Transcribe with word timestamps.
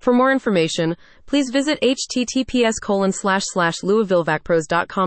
For 0.00 0.14
more 0.14 0.32
information, 0.32 0.96
please 1.26 1.50
visit 1.50 1.78
https 1.82 2.80
colon 2.82 3.12
slash 3.12 3.42
slash 3.44 3.82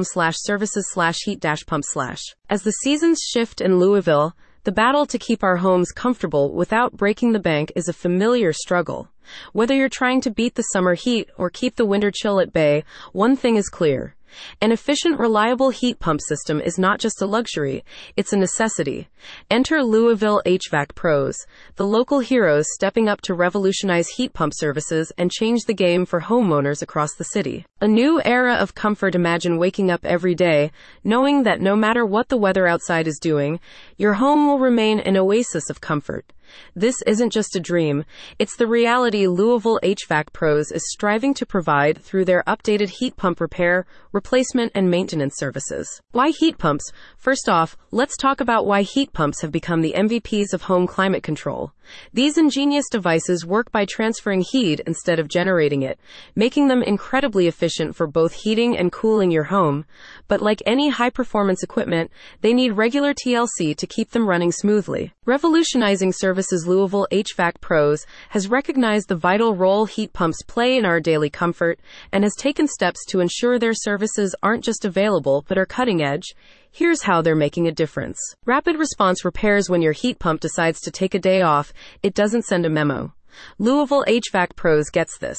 slash 0.03 0.35
services 0.37 0.87
slash 0.91 1.17
heat 1.25 1.39
dash 1.39 1.65
pump 1.65 1.83
slash. 1.87 2.21
As 2.47 2.61
the 2.61 2.71
seasons 2.83 3.19
shift 3.19 3.59
in 3.59 3.79
Louisville, 3.79 4.35
the 4.65 4.71
battle 4.71 5.07
to 5.07 5.17
keep 5.17 5.43
our 5.43 5.57
homes 5.57 5.91
comfortable 5.91 6.53
without 6.53 6.95
breaking 6.95 7.31
the 7.31 7.39
bank 7.39 7.71
is 7.75 7.87
a 7.87 7.93
familiar 7.93 8.53
struggle. 8.53 9.09
Whether 9.51 9.73
you're 9.73 9.89
trying 9.89 10.21
to 10.21 10.31
beat 10.31 10.53
the 10.53 10.61
summer 10.61 10.93
heat 10.93 11.27
or 11.39 11.49
keep 11.49 11.75
the 11.75 11.85
winter 11.85 12.11
chill 12.13 12.39
at 12.39 12.53
bay, 12.53 12.83
one 13.13 13.35
thing 13.35 13.55
is 13.55 13.69
clear. 13.69 14.15
An 14.61 14.71
efficient, 14.71 15.19
reliable 15.19 15.69
heat 15.69 15.99
pump 15.99 16.21
system 16.21 16.59
is 16.61 16.77
not 16.77 16.99
just 16.99 17.21
a 17.21 17.25
luxury, 17.25 17.83
it's 18.15 18.33
a 18.33 18.37
necessity. 18.37 19.09
Enter 19.49 19.83
Louisville 19.83 20.41
HVAC 20.45 20.95
Pros, 20.95 21.35
the 21.75 21.85
local 21.85 22.19
heroes 22.19 22.65
stepping 22.73 23.07
up 23.07 23.21
to 23.21 23.33
revolutionize 23.33 24.09
heat 24.09 24.33
pump 24.33 24.53
services 24.55 25.11
and 25.17 25.31
change 25.31 25.65
the 25.65 25.73
game 25.73 26.05
for 26.05 26.21
homeowners 26.21 26.81
across 26.81 27.13
the 27.15 27.23
city. 27.23 27.65
A 27.81 27.87
new 27.87 28.21
era 28.23 28.55
of 28.55 28.75
comfort. 28.75 29.15
Imagine 29.15 29.57
waking 29.57 29.91
up 29.91 30.05
every 30.05 30.35
day 30.35 30.71
knowing 31.03 31.43
that 31.43 31.61
no 31.61 31.75
matter 31.75 32.05
what 32.05 32.29
the 32.29 32.37
weather 32.37 32.67
outside 32.67 33.07
is 33.07 33.19
doing, 33.19 33.59
your 33.97 34.13
home 34.13 34.47
will 34.47 34.59
remain 34.59 34.99
an 34.99 35.17
oasis 35.17 35.69
of 35.69 35.81
comfort. 35.81 36.31
This 36.75 37.01
isn't 37.07 37.31
just 37.31 37.55
a 37.55 37.59
dream, 37.59 38.05
it's 38.39 38.55
the 38.55 38.67
reality 38.67 39.27
Louisville 39.27 39.79
HVAC 39.83 40.33
Pros 40.33 40.71
is 40.71 40.83
striving 40.91 41.33
to 41.35 41.45
provide 41.45 41.97
through 42.01 42.25
their 42.25 42.43
updated 42.47 42.89
heat 42.89 43.15
pump 43.15 43.39
repair, 43.39 43.85
replacement, 44.11 44.71
and 44.75 44.89
maintenance 44.89 45.35
services. 45.37 46.01
Why 46.11 46.29
heat 46.29 46.57
pumps? 46.57 46.91
First 47.17 47.49
off, 47.49 47.77
let's 47.91 48.17
talk 48.17 48.41
about 48.41 48.65
why 48.65 48.81
heat 48.81 49.13
pumps 49.13 49.41
have 49.41 49.51
become 49.51 49.81
the 49.81 49.93
MVPs 49.95 50.53
of 50.53 50.63
home 50.63 50.87
climate 50.87 51.23
control. 51.23 51.71
These 52.13 52.37
ingenious 52.37 52.85
devices 52.89 53.45
work 53.45 53.71
by 53.71 53.85
transferring 53.85 54.41
heat 54.41 54.79
instead 54.87 55.19
of 55.19 55.27
generating 55.27 55.81
it, 55.81 55.99
making 56.35 56.67
them 56.67 56.81
incredibly 56.81 57.47
efficient 57.47 57.95
for 57.95 58.07
both 58.07 58.33
heating 58.33 58.77
and 58.77 58.91
cooling 58.91 59.31
your 59.31 59.45
home. 59.45 59.85
But 60.27 60.41
like 60.41 60.61
any 60.65 60.89
high 60.89 61.09
performance 61.09 61.63
equipment, 61.63 62.11
they 62.41 62.53
need 62.53 62.71
regular 62.71 63.13
TLC 63.13 63.75
to 63.75 63.87
keep 63.87 64.11
them 64.11 64.27
running 64.27 64.51
smoothly. 64.51 65.13
Revolutionizing 65.25 66.11
Services 66.13 66.32
Louisville 66.67 67.07
HVAC 67.11 67.61
Pros 67.61 68.05
has 68.29 68.47
recognized 68.47 69.07
the 69.07 69.15
vital 69.15 69.55
role 69.55 69.85
heat 69.85 70.13
pumps 70.13 70.41
play 70.47 70.77
in 70.77 70.85
our 70.85 70.99
daily 70.99 71.29
comfort 71.29 71.79
and 72.11 72.23
has 72.23 72.35
taken 72.35 72.67
steps 72.67 73.05
to 73.09 73.19
ensure 73.19 73.59
their 73.59 73.73
services 73.73 74.35
aren't 74.41 74.63
just 74.63 74.85
available 74.85 75.45
but 75.47 75.57
are 75.57 75.65
cutting 75.65 76.03
edge. 76.03 76.35
Here's 76.71 77.03
how 77.03 77.21
they're 77.21 77.35
making 77.35 77.67
a 77.67 77.71
difference. 77.71 78.19
Rapid 78.45 78.77
response 78.77 79.23
repairs 79.23 79.69
when 79.69 79.81
your 79.81 79.93
heat 79.93 80.17
pump 80.19 80.41
decides 80.41 80.81
to 80.81 80.91
take 80.91 81.13
a 81.13 81.19
day 81.19 81.41
off, 81.41 81.71
it 82.01 82.13
doesn't 82.13 82.45
send 82.45 82.65
a 82.65 82.69
memo. 82.69 83.13
Louisville 83.59 84.05
HVAC 84.07 84.55
Pros 84.55 84.89
gets 84.89 85.17
this. 85.17 85.37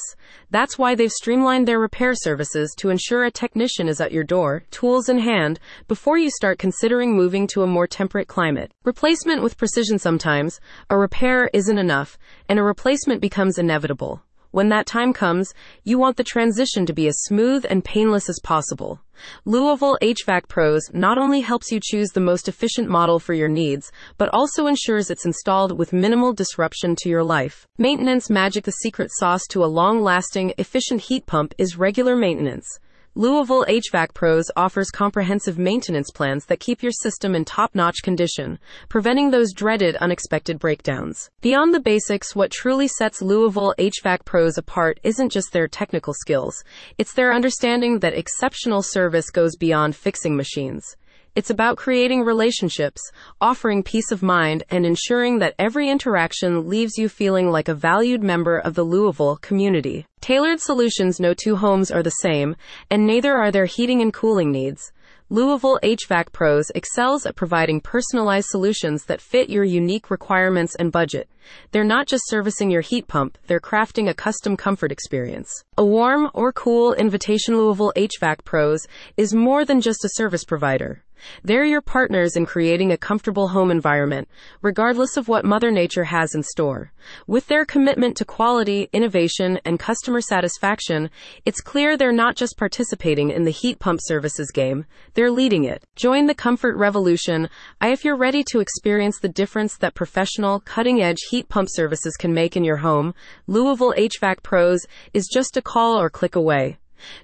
That's 0.51 0.77
why 0.77 0.95
they've 0.95 1.11
streamlined 1.11 1.67
their 1.67 1.79
repair 1.79 2.13
services 2.15 2.73
to 2.77 2.89
ensure 2.89 3.23
a 3.23 3.31
technician 3.31 3.87
is 3.87 4.01
at 4.01 4.11
your 4.11 4.23
door, 4.23 4.63
tools 4.71 5.09
in 5.09 5.19
hand, 5.19 5.59
before 5.87 6.17
you 6.17 6.29
start 6.29 6.59
considering 6.59 7.15
moving 7.15 7.47
to 7.47 7.63
a 7.63 7.67
more 7.67 7.87
temperate 7.87 8.27
climate. 8.27 8.71
Replacement 8.83 9.41
with 9.41 9.57
precision 9.57 9.99
sometimes, 9.99 10.59
a 10.89 10.97
repair 10.97 11.49
isn't 11.53 11.77
enough, 11.77 12.17
and 12.49 12.59
a 12.59 12.63
replacement 12.63 13.21
becomes 13.21 13.57
inevitable. 13.57 14.21
When 14.55 14.69
that 14.69 14.85
time 14.85 15.11
comes, 15.11 15.53
you 15.83 15.97
want 15.97 16.15
the 16.15 16.23
transition 16.23 16.85
to 16.85 16.93
be 16.93 17.09
as 17.09 17.23
smooth 17.23 17.65
and 17.69 17.83
painless 17.83 18.29
as 18.29 18.39
possible. 18.41 19.01
Louisville 19.43 19.97
HVAC 20.01 20.47
Pros 20.47 20.89
not 20.93 21.17
only 21.17 21.41
helps 21.41 21.73
you 21.73 21.81
choose 21.83 22.11
the 22.11 22.21
most 22.21 22.47
efficient 22.47 22.87
model 22.87 23.19
for 23.19 23.33
your 23.33 23.49
needs, 23.49 23.91
but 24.17 24.29
also 24.31 24.67
ensures 24.67 25.09
it's 25.09 25.25
installed 25.25 25.77
with 25.77 25.91
minimal 25.91 26.31
disruption 26.31 26.95
to 26.99 27.09
your 27.09 27.21
life. 27.21 27.67
Maintenance 27.77 28.29
magic 28.29 28.63
The 28.63 28.71
secret 28.71 29.11
sauce 29.15 29.45
to 29.49 29.61
a 29.61 29.67
long 29.67 30.01
lasting, 30.01 30.53
efficient 30.57 31.01
heat 31.01 31.25
pump 31.25 31.53
is 31.57 31.77
regular 31.77 32.15
maintenance. 32.15 32.79
Louisville 33.17 33.63
HVAC 33.69 34.13
Pros 34.13 34.51
offers 34.57 34.91
comprehensive 34.91 35.57
maintenance 35.57 36.11
plans 36.11 36.47
that 36.47 36.59
keep 36.59 36.83
your 36.83 36.91
system 36.91 37.33
in 37.33 37.45
top 37.45 37.73
notch 37.73 38.03
condition, 38.03 38.59
preventing 38.89 39.31
those 39.31 39.53
dreaded 39.53 39.95
unexpected 39.95 40.59
breakdowns. 40.59 41.29
Beyond 41.39 41.73
the 41.73 41.79
basics, 41.79 42.35
what 42.35 42.51
truly 42.51 42.89
sets 42.89 43.21
Louisville 43.21 43.73
HVAC 43.79 44.25
Pros 44.25 44.57
apart 44.57 44.99
isn't 45.01 45.31
just 45.31 45.53
their 45.53 45.69
technical 45.69 46.13
skills, 46.13 46.61
it's 46.97 47.13
their 47.13 47.31
understanding 47.31 47.99
that 47.99 48.17
exceptional 48.17 48.81
service 48.81 49.29
goes 49.29 49.55
beyond 49.55 49.95
fixing 49.95 50.35
machines. 50.35 50.97
It's 51.35 51.49
about 51.49 51.75
creating 51.75 52.21
relationships, 52.21 53.01
offering 53.41 53.83
peace 53.83 54.09
of 54.09 54.23
mind, 54.23 54.63
and 54.69 54.85
ensuring 54.85 55.39
that 55.39 55.53
every 55.59 55.89
interaction 55.89 56.69
leaves 56.69 56.97
you 56.97 57.09
feeling 57.09 57.51
like 57.51 57.67
a 57.67 57.73
valued 57.73 58.23
member 58.23 58.57
of 58.57 58.73
the 58.73 58.83
Louisville 58.83 59.35
community. 59.41 60.05
Tailored 60.21 60.61
solutions 60.61 61.19
no 61.19 61.33
two 61.33 61.57
homes 61.57 61.91
are 61.91 62.01
the 62.01 62.21
same, 62.21 62.55
and 62.89 63.05
neither 63.05 63.35
are 63.35 63.51
their 63.51 63.65
heating 63.65 64.01
and 64.01 64.13
cooling 64.13 64.49
needs. 64.49 64.93
Louisville 65.29 65.79
HVAC 65.83 66.31
Pros 66.31 66.69
excels 66.73 67.25
at 67.25 67.35
providing 67.35 67.81
personalized 67.81 68.47
solutions 68.49 69.03
that 69.05 69.19
fit 69.19 69.49
your 69.49 69.63
unique 69.63 70.09
requirements 70.09 70.75
and 70.75 70.91
budget. 70.91 71.27
They're 71.71 71.83
not 71.83 72.07
just 72.07 72.29
servicing 72.29 72.69
your 72.69 72.81
heat 72.81 73.07
pump, 73.07 73.37
they're 73.47 73.59
crafting 73.59 74.07
a 74.07 74.13
custom 74.13 74.55
comfort 74.55 74.91
experience. 74.91 75.49
A 75.77 75.83
warm 75.83 76.29
or 76.33 76.53
cool 76.53 76.93
invitation 76.93 77.57
Louisville 77.57 77.91
HVAC 77.97 78.45
Pros 78.45 78.87
is 79.17 79.33
more 79.33 79.65
than 79.65 79.81
just 79.81 80.05
a 80.05 80.09
service 80.13 80.45
provider. 80.45 81.03
They're 81.43 81.65
your 81.65 81.81
partners 81.81 82.35
in 82.35 82.45
creating 82.45 82.91
a 82.91 82.97
comfortable 82.97 83.49
home 83.49 83.71
environment, 83.71 84.27
regardless 84.61 85.17
of 85.17 85.27
what 85.27 85.45
Mother 85.45 85.71
Nature 85.71 86.05
has 86.05 86.35
in 86.35 86.43
store. 86.43 86.91
With 87.27 87.47
their 87.47 87.65
commitment 87.65 88.17
to 88.17 88.25
quality, 88.25 88.89
innovation, 88.93 89.59
and 89.65 89.79
customer 89.79 90.21
satisfaction, 90.21 91.09
it's 91.45 91.61
clear 91.61 91.95
they're 91.97 92.11
not 92.11 92.35
just 92.35 92.57
participating 92.57 93.29
in 93.31 93.43
the 93.43 93.51
heat 93.51 93.79
pump 93.79 93.99
services 94.03 94.51
game, 94.51 94.85
they're 95.13 95.31
leading 95.31 95.63
it. 95.63 95.83
Join 95.95 96.25
the 96.25 96.33
comfort 96.33 96.75
revolution. 96.77 97.49
I, 97.81 97.91
if 97.91 98.03
you're 98.03 98.17
ready 98.17 98.43
to 98.51 98.59
experience 98.59 99.19
the 99.19 99.29
difference 99.29 99.77
that 99.77 99.95
professional, 99.95 100.59
cutting 100.59 101.01
edge 101.01 101.19
heat 101.29 101.49
pump 101.49 101.69
services 101.71 102.15
can 102.17 102.33
make 102.33 102.55
in 102.55 102.63
your 102.63 102.77
home, 102.77 103.13
Louisville 103.47 103.93
HVAC 103.97 104.43
Pros 104.43 104.81
is 105.13 105.27
just 105.31 105.57
a 105.57 105.61
call 105.61 105.99
or 105.99 106.09
click 106.09 106.35
away. 106.35 106.77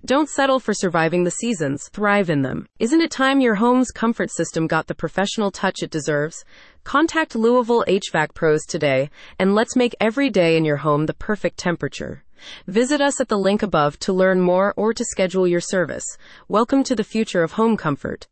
Don't 0.06 0.30
settle 0.30 0.60
for 0.60 0.74
surviving 0.74 1.24
the 1.24 1.32
seasons, 1.32 1.90
thrive 1.94 2.30
in 2.30 2.42
them. 2.42 2.68
Isn't 2.80 3.02
it 3.02 3.12
time 3.12 3.40
your 3.40 3.56
home's 3.56 3.92
comfort 3.92 4.32
system 4.32 4.68
got 4.68 4.88
the 4.88 4.96
professional 4.96 5.52
touch 5.52 5.84
it 5.84 5.92
deserves? 5.92 6.44
Contact 6.84 7.36
Louisville 7.36 7.86
HVAC 7.88 8.34
Pros 8.34 8.66
today 8.66 9.10
and 9.40 9.56
let's 9.56 9.76
make 9.76 9.96
every 10.02 10.30
day 10.30 10.58
in 10.58 10.66
your 10.66 10.78
home 10.78 11.06
the 11.06 11.14
perfect 11.14 11.58
temperature. 11.58 12.24
Visit 12.68 13.02
us 13.02 13.22
at 13.22 13.28
the 13.28 13.38
link 13.38 13.62
above 13.62 14.00
to 14.00 14.12
learn 14.12 14.42
more 14.42 14.74
or 14.76 14.94
to 14.94 15.06
schedule 15.06 15.48
your 15.48 15.62
service. 15.62 16.06
Welcome 16.48 16.84
to 16.86 16.96
the 16.96 17.04
future 17.04 17.44
of 17.44 17.54
home 17.54 17.78
comfort. 17.78 18.20